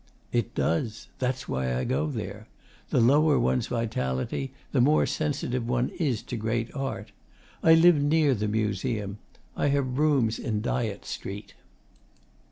'It 0.31 0.55
does. 0.55 1.09
That's 1.19 1.47
why 1.47 1.75
I 1.77 1.83
go 1.83 2.07
there. 2.07 2.47
The 2.89 2.99
lower 2.99 3.37
one's 3.39 3.67
vitality, 3.67 4.51
the 4.71 4.81
more 4.81 5.05
sensitive 5.05 5.69
one 5.69 5.89
is 5.89 6.23
to 6.23 6.37
great 6.37 6.73
art. 6.73 7.11
I 7.61 7.75
live 7.75 8.01
near 8.01 8.33
the 8.33 8.47
Museum. 8.47 9.19
I 9.55 9.67
have 9.67 9.99
rooms 9.99 10.39
in 10.39 10.59
Dyott 10.63 11.05
Street. 11.05 11.53